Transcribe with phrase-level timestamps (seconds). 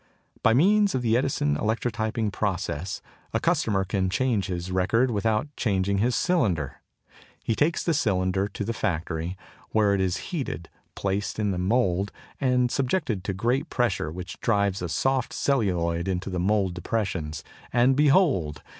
[0.41, 3.03] By means of the Edison electrotyping process
[3.35, 6.81] a customer can change his record without changing his cylinder.
[7.43, 9.37] He takes the cylinder to the factory,
[9.69, 14.79] where it is heated, placed in the mould, and subjected to great pressure which drives
[14.79, 18.63] the soft celluloid into the mould depressions; and behold!